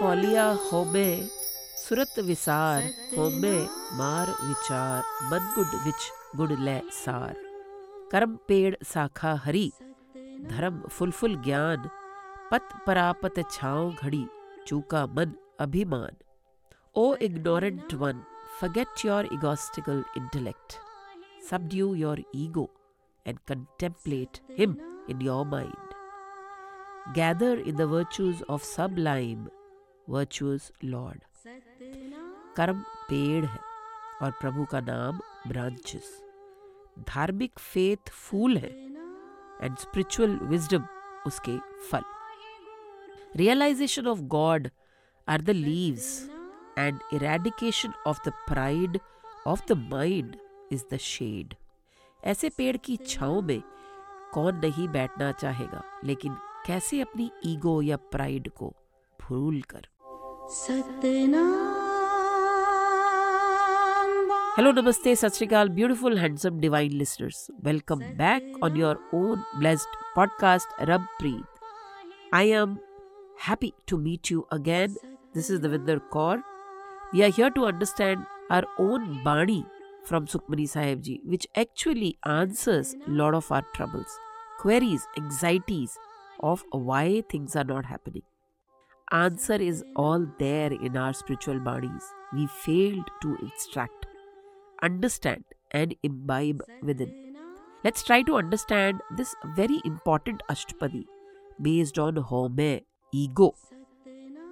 [0.00, 1.28] पॉलिया होबे,
[1.88, 2.82] सुरत विसार
[3.18, 7.36] होबे, मार विचार, बदगुड विच गुड ले सार।
[8.12, 9.72] कर्म पेड़ साखा हरी,
[10.50, 11.90] धर्म फुलफुल ज्ञान,
[12.50, 14.26] पत परापत छाओ घड़ी,
[14.66, 16.16] चूका मन अभिमान।
[16.96, 18.22] O ignorant one
[18.62, 20.72] forget your egotistical intellect
[21.50, 22.70] subdue your ego
[23.26, 25.74] and contemplate him in your mind.
[27.14, 29.48] Gather in the virtues of sublime,
[30.08, 31.20] virtuous lord.
[32.56, 33.58] कर्म पेड़ है
[34.22, 35.18] और प्रभु का नाम
[35.48, 36.10] ब्रांचेस
[37.08, 38.70] धार्मिक फेथ फूल है
[39.62, 40.84] एंड स्पिरिचुअल विजडम
[41.26, 41.56] उसके
[41.90, 42.02] फल
[43.36, 44.68] realisation of God
[45.28, 46.10] are the leaves
[46.78, 48.98] and eradication of the pride
[49.46, 50.36] of the mind
[50.72, 51.54] is the shade
[52.24, 53.62] ऐसे पेड़ की छाओ में
[54.34, 56.34] कौन नहीं बैठना चाहेगा, लेकिन
[56.66, 58.74] कैसे अपनी ईगो या प्राइड को
[59.18, 59.86] भूल कर?
[64.56, 70.82] हेलो नमस्ते, सत श्रीकाल beautiful handsome divine listeners welcome back on your own blessed podcast
[70.82, 72.76] Rab Preet I am
[73.48, 74.96] happy to meet you again
[75.34, 76.42] this is Davinder Kaur
[77.14, 79.62] we are here to understand our own bani
[80.03, 84.19] from Sukhmani Sahib Ji, which actually answers a lot of our troubles,
[84.59, 85.97] queries, anxieties
[86.39, 88.23] of why things are not happening.
[89.11, 92.03] Answer is all there in our spiritual bodies.
[92.33, 94.05] We failed to extract
[94.81, 97.13] understand and imbibe within.
[97.83, 101.05] Let's try to understand this very important Ashtapadi
[101.61, 102.81] based on home
[103.13, 103.53] ego.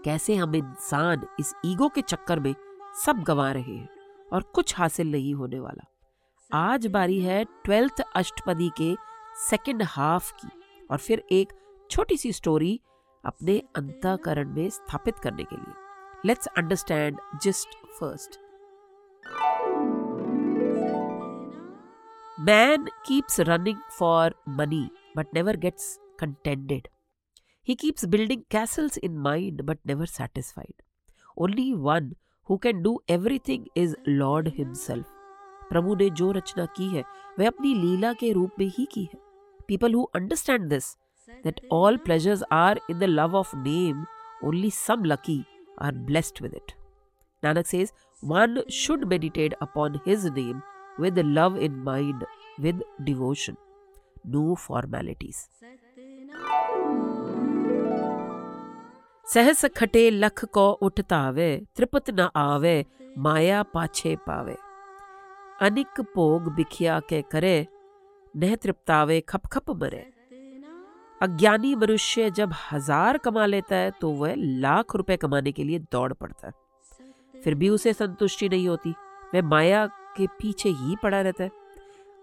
[0.05, 2.53] कैसे हम इंसान इस ego के चक्कर में
[3.05, 3.96] सब गंवा रहे हैं
[4.32, 5.84] और कुछ हासिल नहीं होने वाला।
[6.52, 8.94] आज बारी है। ट्वेल्थ अष्टपदी के
[9.50, 10.48] सेकेंड हाफ़ की
[10.90, 11.52] और फिर एक
[11.90, 12.80] छोटी सी स्टोरी
[13.24, 15.74] अपने अंतकरण में स्थापित करने के लिए।
[16.24, 17.68] Let's understand just
[18.00, 18.38] first
[22.40, 26.88] man keeps running for money but never gets contended
[27.68, 30.82] he keeps building castles in mind but never satisfied
[31.38, 32.12] only one
[32.49, 35.05] who can do everything is Lord Himself.
[35.69, 37.03] प्रभु ने जो रचना की है
[37.39, 39.19] वह अपनी लीला के रूप में ही की है
[39.67, 40.95] people who understand this
[41.43, 44.05] that all pleasures are in the love of name,
[44.43, 45.37] only some lucky
[45.77, 46.73] are blessed with it.
[47.43, 50.61] Nanak says, one should meditate upon his name
[50.97, 52.25] with love in mind,
[52.57, 53.57] with devotion.
[54.25, 55.49] No formalities.
[59.34, 62.84] सहस खटे लख को उठतावे त्रिपत न आवे
[63.24, 64.56] माया पाछे पावे
[65.66, 67.56] अनिक भोग बिखिया के करे
[68.34, 70.04] नह तृप्तावे खप खप मरे
[71.20, 74.34] अज्ञानी मनुष्य जब हज़ार कमा लेता है तो वह
[74.64, 78.94] लाख रुपए कमाने के लिए दौड़ पड़ता है फिर भी उसे संतुष्टि नहीं होती
[79.34, 79.86] वह माया
[80.16, 81.50] के पीछे ही पड़ा रहता है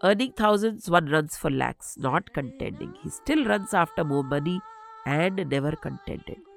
[0.03, 2.89] earning thousands one runs for lakhs, not contending.
[3.03, 4.59] He still runs after more money
[5.07, 6.54] and never contented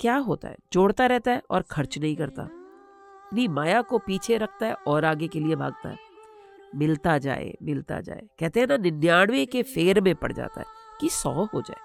[0.00, 0.56] क्या होता है?
[0.72, 5.28] जोड़ता रहता है और खर्च नहीं करता। अपनी माया को पीछे रखता है और आगे
[5.28, 5.98] के लिए भागता है।
[6.74, 10.66] मिलता जाए मिलता जाए। कहते हैं ना, निन्यानवे के फेर में पड़ जाता है
[11.00, 11.80] कि सौ हो जाए।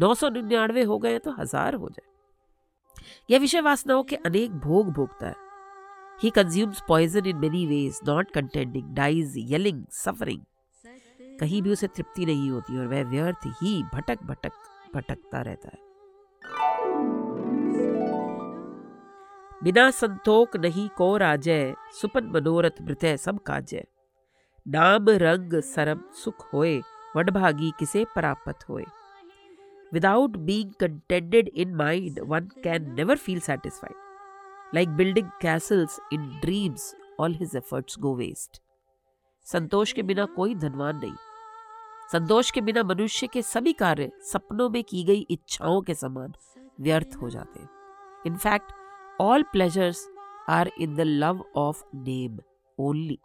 [0.00, 2.12] नौ सौ निन्यानवे हो गए तो हज़ार हो जाए।
[3.30, 5.42] यह विषय वासनाओं के अनेक भोग भोगता है।
[6.22, 10.40] He consumes poison in many ways not contending dies yelling suffering
[11.40, 14.52] कहीं भी उसे तृप्ति नहीं होती और वह व्यर्थ ही भटक भटक
[14.94, 15.82] भटकता रहता है।
[19.64, 23.84] बिना संतोक नहीं को राजय सुपन मनोरथ मृतय सब काजय
[24.66, 26.80] नाम रंग सरम सुख होए
[27.16, 28.84] वडभागी किसे परापत होए
[29.92, 33.98] Without being contented in mind, one can never feel satisfied.
[34.72, 36.86] Like building castles in dreams,
[37.16, 38.60] all his efforts go waste.
[39.46, 41.14] संतोष के बिना कोई धनवान नहीं
[42.12, 46.32] संतोष के बिना मनुष्य के सभी कार्य सपनों में की गई इच्छाओं के समान
[46.80, 47.68] व्यर्थ हो जाते हैं
[48.26, 48.72] in fact
[49.20, 50.10] all pleasures
[50.48, 52.38] are in the love of name
[52.78, 53.18] only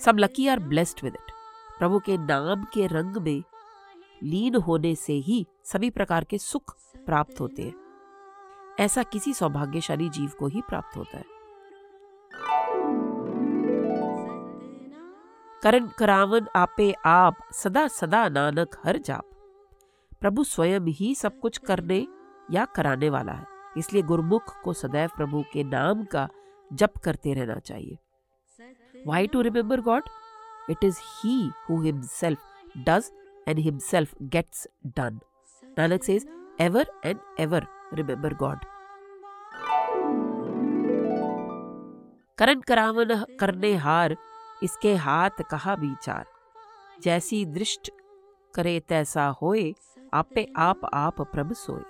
[0.00, 1.32] some lucky are blessed with it
[1.78, 3.42] प्रभु के नाम के रंग में
[4.22, 6.76] लीन होने से ही सभी प्रकार के सुख
[7.06, 7.74] प्राप्त होते हैं।
[8.80, 11.24] ऐसा किसी सौभाग्यशाली जीव को ही प्राप्त होता है।
[15.62, 19.24] करण करावन आपे आप, सदा सदा नानक हर जाप।
[20.20, 22.06] प्रभु स्वयं ही सब कुछ करने
[22.50, 26.28] या कराने वाला है। इसलिए गुरुमुख को सदैव प्रभु के नाम का
[26.70, 27.98] जप करते रहना चाहिए
[29.06, 30.08] why to remember God
[30.70, 31.38] it is he
[31.68, 32.38] who himself
[32.86, 33.10] does
[33.46, 35.20] and himself gets done.
[35.76, 36.26] Nanak says,
[36.58, 38.66] ever and ever remember God.
[42.38, 44.16] करण करावन करने हार
[44.62, 46.26] इसके हाथ कहा विचार
[47.02, 47.90] जैसी दृष्ट
[48.54, 49.72] करे तैसा होए
[50.14, 51.82] आपे आप आप प्रभु सोए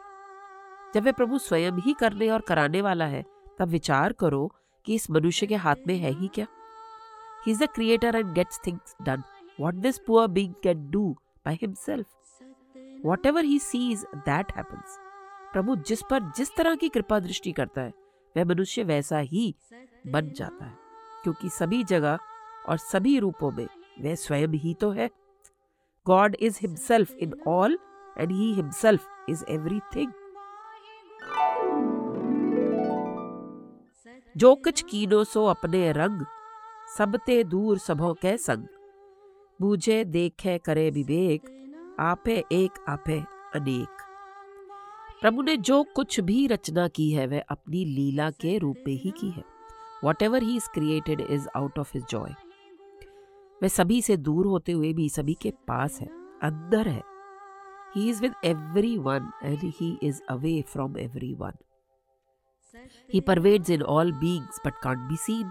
[0.95, 3.25] जब वे प्रभु स्वयं ही करने और कराने वाला है,
[3.59, 4.47] तब विचार करो
[4.87, 6.47] कि इस मनुष्य के हाथ में है ही क्या।
[7.47, 9.23] He is the creator and gets things done
[9.61, 11.11] what this poor being can do
[11.47, 12.07] by himself
[13.27, 14.99] whatever he sees that happens
[15.53, 17.93] प्रभु जिस पर जिस तरह की कृपा दृष्टि करता है,
[18.35, 19.55] वह मनुष्य वैसा ही
[20.07, 20.77] बन जाता है,
[21.23, 22.19] क्योंकि सभी जगह
[22.69, 23.67] और सभी रूपों में
[24.01, 25.09] वह स्वयं ही तो है।
[26.07, 27.79] God is himself in all
[28.19, 30.13] and he himself is everything
[34.39, 36.27] जो कुछ कीनो सो अपने रंग,
[36.99, 38.67] सब ते दूर सभो के संग।
[39.61, 41.43] बूझे, देखे, करे विवेक,
[42.01, 43.19] आपे एक, आपे
[43.55, 44.03] अनेक।
[45.21, 49.11] प्रभु ने जो कुछ भी रचना की है, वह अपनी लीला के रूप में ही
[49.11, 49.45] की है।
[50.23, 52.31] Whatever he is created is out of his joy
[53.63, 56.07] वह सभी से दूर होते हुए भी सभी के पास है,
[56.43, 57.03] अंदर है।
[57.97, 58.35] He is with
[58.99, 60.99] everyone and he is away from
[61.35, 61.53] everyone
[63.15, 65.51] he pervades in all beings but can't be seen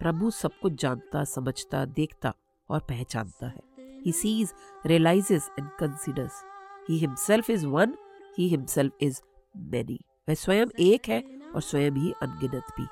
[0.00, 2.34] प्रभु सब कुछ जानता समझता देखता
[2.70, 3.62] और पहचानता है।
[4.04, 4.54] He sees
[4.86, 6.42] realises and considers
[6.88, 7.94] he himself is one
[8.38, 9.20] he himself is
[9.56, 9.98] many
[10.28, 11.22] वह स्वयं एक है
[11.54, 12.86] और स्वयं ही अनगिनत भी।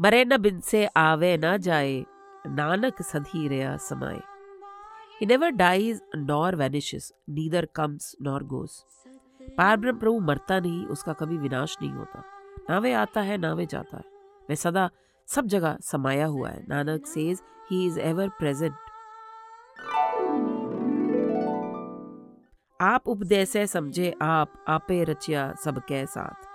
[0.00, 2.04] मरे न बिन से आवे न जाए
[2.46, 4.20] नानक सधी रया समाए।
[5.20, 7.06] He never dies nor vanishes,
[7.38, 8.74] neither comes nor goes.
[9.48, 12.24] पारब्रह्म प्रभु मरता नहीं, उसका कभी विनाश नहीं होता।
[12.70, 14.04] ना वे आता है, ना वे जाता है।
[14.50, 14.90] वह सदा
[15.26, 18.74] सब जगह समाया हुआ है। Nanak says he is ever present
[22.80, 26.48] आप उपदेश समझे, आप, आपे रचिया सबके साथ।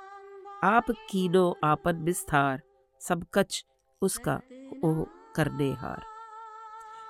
[0.63, 2.62] आप कीनो आपन विस्तार,
[3.00, 3.66] सब कच
[4.01, 4.42] उसका
[4.86, 5.06] ओ
[5.36, 6.04] करने हार।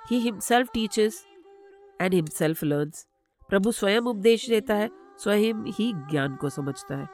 [0.10, 1.26] He himself teachers
[2.02, 3.08] and himself learns
[3.50, 7.08] प्रभु स्वयं उपदेश देता है स्वयं ही ज्ञान को समझता है।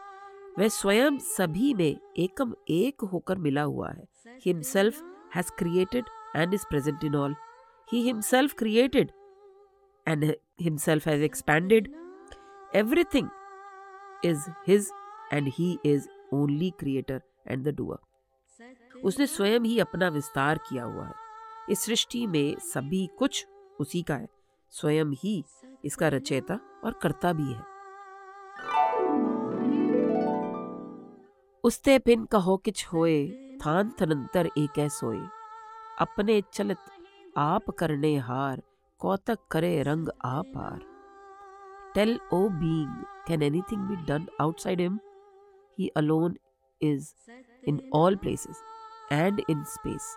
[0.60, 4.08] वह स्वयं सभी में एकम एक होकर मिला हुआ है।
[4.46, 5.02] Himself
[5.36, 6.06] has created
[6.36, 7.36] and is present in all
[7.92, 9.12] he himself created
[10.08, 11.94] and himself has expanded
[12.76, 13.30] everything
[14.26, 14.92] is his
[15.34, 17.98] and he is only creator and the doer
[19.04, 21.14] उसने स्वयं ही अपना विस्तार किया हुआ है।
[21.70, 23.46] इस सृष्टि में सभी कुछ
[23.80, 24.28] उसी का है।
[24.72, 25.44] स्वयं ही
[25.86, 27.79] इसका रचयिता और कर्ता भी है।
[31.64, 33.28] उसते पिन कहो किछ होए,
[33.66, 35.20] थान थनंतर एक सोए।
[36.00, 36.86] अपने चलत
[37.38, 38.62] आप करने हार,
[39.00, 40.80] कौतक करे रंग आप हार।
[41.96, 45.00] Tell O being can anything be done outside him
[45.80, 46.38] he alone
[46.82, 47.14] is
[47.68, 48.62] in all places
[49.12, 50.16] and in space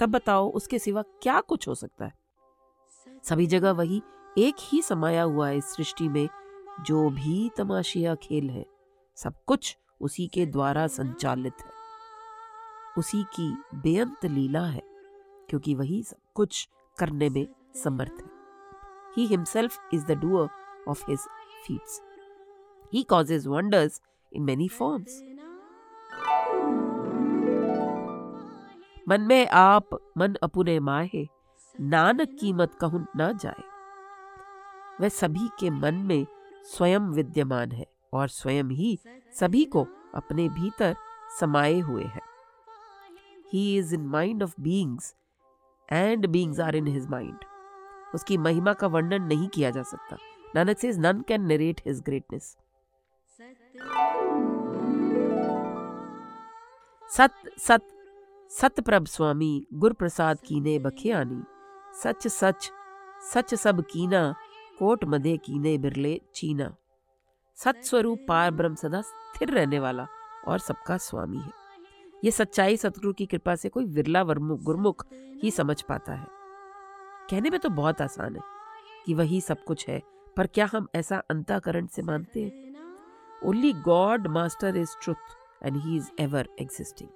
[0.00, 2.12] तब बताओ, उसके सिवा क्या कुछ हो सकता है?
[3.24, 4.02] सभी जगह वही
[4.38, 6.28] एक ही समाया हुआ है इस सृष्टि में,
[6.80, 8.64] जो भी तमाशिया खेल है।
[9.16, 11.72] सब कुछ उसी के द्वारा संचालित है।
[12.98, 14.82] उसी की बेअंत लीला है,
[15.48, 16.68] क्योंकि वही सब कुछ
[16.98, 18.30] करने में समर्थ है।
[19.16, 20.48] He himself is the doer
[20.88, 21.18] of his
[21.66, 22.00] feats
[22.92, 24.00] he causes wonders
[24.32, 25.22] in many forms
[29.08, 29.88] मन में आप,
[30.18, 31.26] मन अपुने माहे,
[31.74, 33.62] नानक कीमत कहूँ ना जाए।
[35.00, 36.26] वह सभी के मन में
[36.64, 38.98] स्वयं विद्यमान है और स्वयं ही
[39.34, 40.94] सभी को अपने भीतर
[41.40, 42.20] समाये हुए है।
[43.52, 45.14] He is in mind of beings
[45.88, 47.44] and beings are in his mind
[48.14, 50.16] उसकी महिमा का वर्णन नहीं किया जा सकता।
[50.54, 52.56] Nanak says none can narrate his greatness
[57.08, 57.82] सत सत,
[58.50, 61.42] सतप्रभ स्वामी गुर प्रसाद कीने बखियानी।
[62.02, 62.70] सच सच
[63.32, 64.34] सच सब कीना,
[64.78, 66.74] कोट मदे कीने बिरले चीना।
[67.58, 70.06] सत्स्वरूप पार ब्रह्म सदा स्थिर रहने वाला
[70.48, 71.50] और सबका स्वामी है।
[72.24, 75.06] ये सच्चाई सतगुरु की कृपा से कोई विरला गुरमुख
[75.42, 76.26] ही समझ पाता है।
[77.30, 78.42] कहने में तो बहुत आसान है
[79.06, 80.00] कि वही सब कुछ है,
[80.36, 82.74] पर क्या हम ऐसा अंताकरण से मानते हैं?
[83.42, 87.08] Only God master is truth and he is ever existing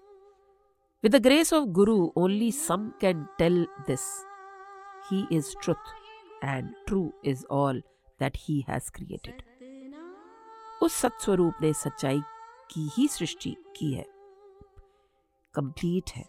[1.05, 4.07] with the grace of guru only some can tell this
[5.11, 5.95] he is truth
[6.45, 7.83] and true is all
[8.21, 9.43] that he has created
[10.83, 12.21] उस सत्स्वरूप ने सच्चाई
[12.71, 14.07] की ही सृष्टि की है।
[15.55, 16.27] Complete है।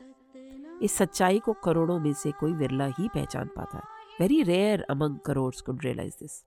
[0.82, 3.84] इस सच्चाई को करोड़ों में से कोई विरला ही पहचान पाता। है
[4.20, 6.46] very rare among crores could realise this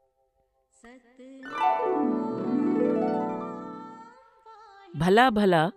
[4.97, 5.71] भला भला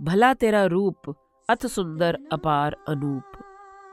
[0.00, 1.16] भला तेरा रूप,
[1.50, 3.32] अथ सुंदर, अपार, अनूप।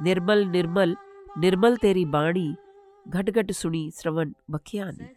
[0.01, 0.97] निर्मल निर्मल
[1.37, 2.55] निर्मल तेरी बाणी
[3.07, 5.15] घट घट सुनी, श्रवण, बखियानी।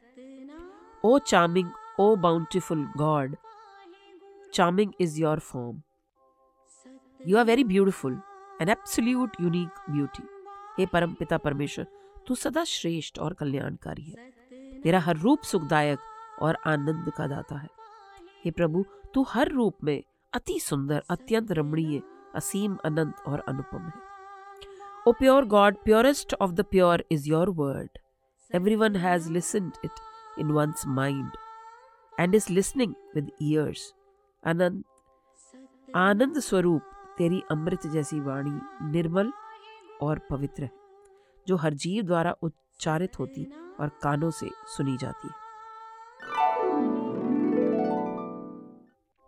[1.05, 3.37] O charming O bountiful God
[4.55, 5.81] charming is your form
[7.21, 8.21] you are very beautiful
[8.62, 10.23] an absolute unique beauty
[10.79, 11.87] हे परम पिता परमेश्वर
[12.29, 14.31] तू सदा श्रेष्ठ और कल्याणकारी है
[14.83, 15.99] तेरा हर रूप सुखदायक
[16.43, 17.69] और आनंद का दाता है
[18.45, 18.85] हे प्रभु
[19.15, 20.00] तू हर रूप में
[20.33, 22.00] अति सुंदर अत्यंत रमणीय
[22.37, 24.05] असीम अनंत और अनुपम है
[25.07, 28.00] O pure God, purest of the pure is your word.
[28.50, 29.93] Everyone has listened it
[30.37, 31.31] in one's mind.
[32.19, 33.93] And is listening with ears.
[34.43, 34.83] आनंद
[35.89, 36.83] आनंद स्वरूप
[37.19, 38.59] तेरी अमृत जैसी वाणी
[38.93, 39.33] निर्मल
[40.03, 40.71] और पवित्र है
[41.47, 43.47] जो हर जीव द्वारा उच्चारित होती
[43.81, 45.45] और कानों से सुनी जाती है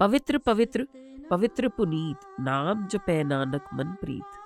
[0.01, 0.87] पवित्र पवित्र
[1.31, 4.37] पवित्र पुनीत नाम जपै नानक मन प्रीत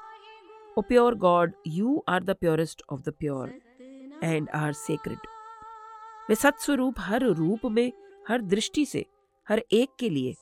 [0.76, 3.50] O pure God, you are the purest of the pure
[4.22, 5.26] and are sacred.
[6.28, 7.92] वे सत्स्वरूप हर रूप में
[8.28, 9.06] हर दृष्टि से,
[9.48, 10.36] हर एक के लिए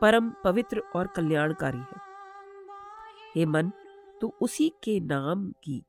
[0.00, 2.00] परम पवित्र और कल्याणकारी है।
[3.34, 3.72] हे मन,
[4.20, 5.82] तू उसी के नाम की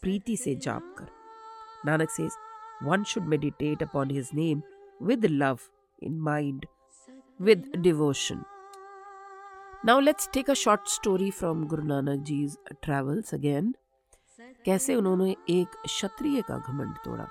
[0.00, 1.06] प्रीति से जाप कर।
[1.84, 2.30] Nanak says
[2.82, 4.62] one should meditate upon his name
[5.02, 5.60] with love
[6.04, 6.66] in mind,
[7.42, 8.38] with devotion.
[9.84, 13.74] Now let's take a short story from Guru Nanak ji's travels again
[14.64, 17.28] कैसे उन्होंने एक क्षत्रिय का घमंड तोड़ा?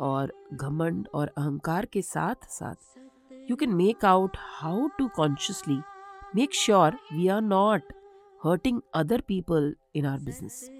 [0.00, 2.98] और घमंड और अहंकार के साथ साथ
[3.50, 5.80] you can make out how to consciously
[6.36, 7.82] make sure we are not
[8.44, 10.70] hurting other people in our business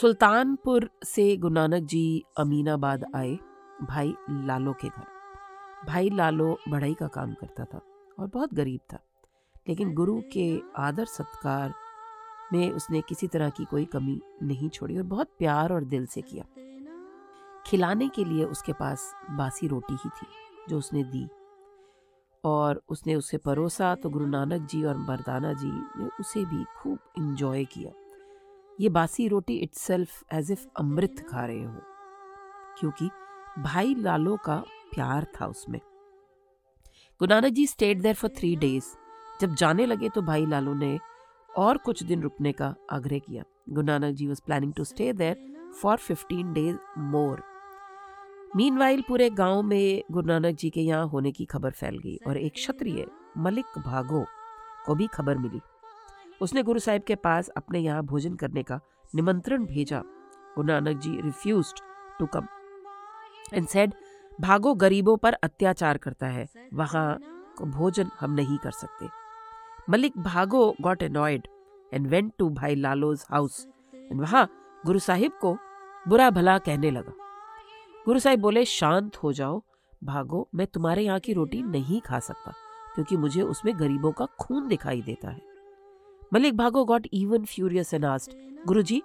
[0.00, 3.38] Sultanpur से गुरु नानक जी अमीनाबाद आए
[3.82, 5.04] भाई लालो के घर।
[5.86, 7.80] भाई लालो बढ़ाई का काम करता था
[8.18, 8.98] और बहुत गरीब था।
[9.68, 11.74] लेकिन गुरु के आदर सत्कार
[12.52, 16.22] में उसने किसी तरह की कोई कमी नहीं छोड़ी और बहुत प्यार और दिल से
[16.22, 16.44] किया।
[17.66, 20.26] खिलाने के लिए उसके पास बासी रोटी ही थी,
[20.68, 21.26] जो उसने दी।
[22.44, 26.98] और उसने उसे परोसा तो गुरु नानक जी और मरदाना जी ने उसे भी खूब
[27.18, 27.92] इंजॉय किया।
[28.78, 31.80] ये बासी रोटी इट्सेल्फ एज इफ़ अमृत खा रहे हो,
[32.78, 33.08] क्योंकि
[33.58, 34.56] भाई लालो का
[34.94, 35.80] प्यार था उसमें।
[37.20, 38.84] Guru Nanak ji stayed there for three days
[39.40, 40.98] जब जाने लगे तो भाई लालो ने
[41.56, 45.36] और कुछ दिन रुकने का आग्रह किया। Guru Nanak ji was planning to stay there
[45.82, 47.42] for fifteen days more
[48.56, 52.36] mean पूरे गाँव में गुरु नानक जी के यहाँ होने की खबर फैल गई और
[52.36, 53.06] एक क्षत्रिय,
[53.38, 54.24] मलिक भागो,
[54.86, 55.60] को भी खबर मिली।
[56.42, 58.80] उसने गुरु साहिब के पास अपने यहाँ भोजन करने का
[59.14, 60.02] निमंत्रण भेजा।
[60.54, 61.72] Guru Nanak ji refuse
[62.18, 62.46] to come
[63.54, 63.94] and said
[64.40, 67.18] Bhago, गरीबों पर अत्याचार करता है। वहाँ
[67.62, 69.21] भोजन हम नहीं कर सकते।
[69.88, 71.46] Malik Bhago got annoyed
[71.92, 74.48] and went to Bhai Lalo's house and वहाँ
[74.86, 75.56] गुरु साहिब को
[76.08, 77.12] बुरा भला कहने लगा।
[78.06, 79.62] गुरु साहिब बोले, शांत हो जाओ,
[80.04, 82.52] भागो, मैं तुम्हारे यहाँ की रोटी नहीं खा सकता,
[82.94, 85.40] क्योंकि मुझे उसमें गरीबों का खून दिखाई देता है.
[86.32, 88.36] Malik Bhago got even furious and asked
[88.66, 89.02] Guru ji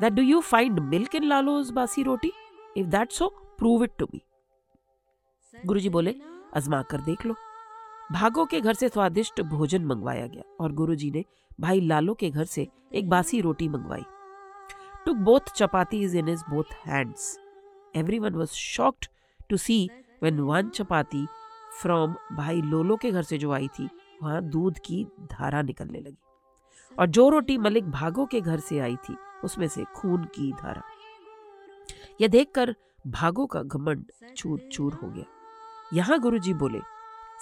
[0.00, 2.32] that do you find milk in Lalo's basi roti
[2.76, 3.28] if that so
[3.58, 4.20] prove it to me
[5.54, 6.14] Guruji बोले,
[6.54, 7.34] अजमा कर देख लो
[8.12, 11.24] भागो के घर से स्वादिष्ट भोजन मंगवाया गया और गुरुजी ने
[11.60, 14.02] भाई लालो के घर से एक बासी रोटी मंगवाई।
[15.06, 17.38] Took both chapatis in his both hands
[17.96, 19.06] everyone was shocked
[19.50, 19.90] to see
[20.22, 21.26] when one chapati
[21.80, 23.88] from Bhai Lolo के घर से जो आई थी,
[24.22, 26.18] वहाँ दूध की धारा निकलने लगी।
[26.98, 30.82] और जो रोटी मलिक भागो के घर से आई थी, उसमें से खून की धारा।
[32.20, 32.74] यह देखकर
[33.06, 34.04] भागो का घमंड
[34.36, 35.24] चूर चूर हो गया।
[35.94, 36.78] यहाँ गुरुजी बोले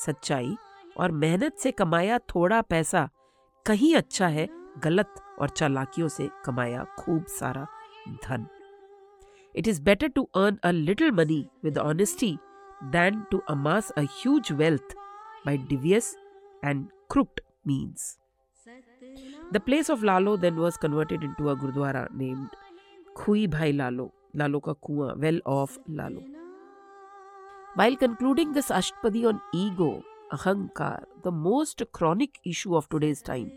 [0.07, 0.57] सच्चाई
[0.99, 3.09] और मेहनत से कमाया थोड़ा पैसा
[3.66, 4.49] कहीं अच्छा है,
[4.85, 7.66] गलत और चालाकियों से कमाया खूब सारा
[8.25, 8.47] धन।
[9.54, 12.37] It is better to earn a little money with honesty
[12.92, 14.95] than to amass a huge wealth
[15.47, 16.14] by devious
[16.64, 18.16] and corrupt means
[19.52, 22.57] the place of Lalo then was converted in a gurdwara named
[23.16, 26.39] Khui Bhai Lalo Lalo का कुआँ well of Lalo
[27.75, 33.51] While concluding this Ashtapadi on ego, Ahankar, the most chronic issue of today's time,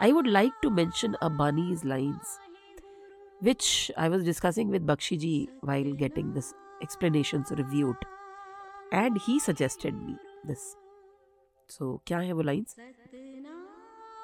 [0.00, 2.38] I would like to mention Abani's lines,
[3.40, 7.96] which I was discussing with Bakshiji while getting this explanations reviewed.
[8.92, 10.76] And he suggested me this.
[11.68, 12.76] So so, क्या है वो lines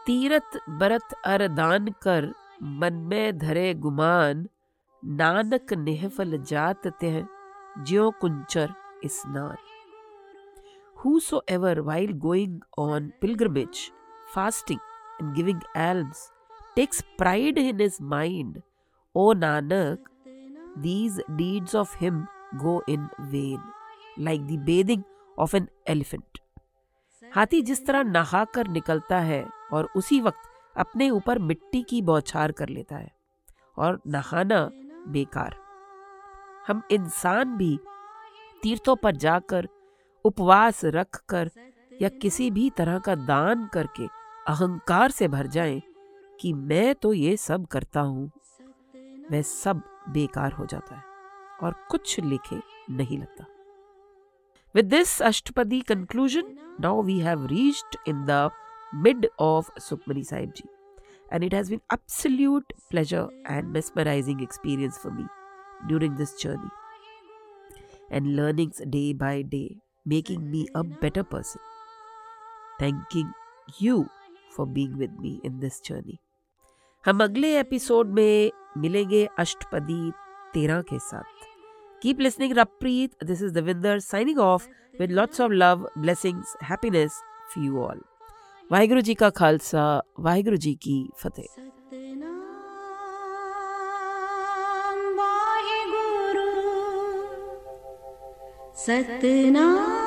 [0.07, 2.33] Tirath बरत अरदान कर
[2.81, 4.47] मन में धरे गुमान
[5.03, 7.21] नानक नेहफल जात Teh
[7.87, 8.73] ज्यो कुंचर
[9.06, 9.58] स्नान
[10.98, 13.92] Whosoever, while going on pilgrimage,
[14.34, 14.80] fasting,
[15.20, 16.32] and giving alms,
[16.76, 18.62] takes pride in his mind,
[19.16, 20.00] O Nanak,
[20.76, 22.28] these deeds of him
[22.58, 23.60] go in vain,
[24.18, 25.06] like the bathing
[25.38, 26.40] of an elephant.
[27.36, 32.52] हाथी जिस तरह नहा कर निकलता है और उसी वक्त अपने ऊपर मिट्टी की बौछार
[32.52, 33.12] कर लेता है
[33.78, 34.70] और नहाना
[35.08, 35.56] बेकार
[36.68, 37.80] हम इंसान भी
[38.64, 39.68] तीर्थों पर जाकर,
[40.26, 41.52] उपवास रख कर
[42.02, 44.06] या किसी भी तरह का दान करके
[44.48, 45.82] अहंकार से भर जाएँ
[46.40, 48.32] कि मैं तो ये सब करता हूँ।
[49.32, 51.04] वह सब बेकार हो जाता है
[51.64, 53.46] और कुछ लिखे नहीं लगता।
[54.76, 58.50] With this ashtapadi conclusion now we have reached in the
[58.96, 60.70] mid of Sukhmani Sahib ji
[61.32, 65.26] and it has been absolute pleasure and mesmerizing experience for me
[65.88, 66.72] during this journey.
[68.12, 71.62] And learnings day by day, making me a better person,
[72.80, 73.32] thanking
[73.80, 74.10] you
[74.56, 76.18] for being with me in this journey.
[77.06, 80.12] हम अगले episode में मिलेंगे अष्टपदी
[80.54, 81.48] तेरह के साथ।
[82.02, 84.68] Keep listening Rabpreet this is Davinder signing off
[85.00, 87.22] with lots of love blessings happiness
[87.54, 88.02] for you all
[88.72, 89.86] Waheguru ji का खालसा
[90.20, 91.79] वाहिगुरु जी की फतेह
[98.90, 99.99] वाहे गुरु सतनाम